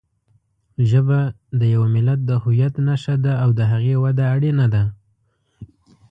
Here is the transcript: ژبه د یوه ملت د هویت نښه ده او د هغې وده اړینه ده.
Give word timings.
ژبه 0.89 1.19
د 1.59 1.61
یوه 1.73 1.87
ملت 1.95 2.19
د 2.25 2.31
هویت 2.43 2.73
نښه 2.87 3.15
ده 3.25 3.33
او 3.43 3.49
د 3.59 3.61
هغې 3.71 3.95
وده 4.03 4.23
اړینه 4.35 4.65
ده. 4.73 4.83